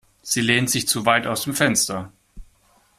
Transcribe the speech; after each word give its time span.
Sie 0.23 0.41
lehnt 0.41 0.71
sich 0.71 0.87
zu 0.87 1.05
weit 1.05 1.27
aus 1.27 1.43
dem 1.43 1.53
Fenster. 1.53 2.11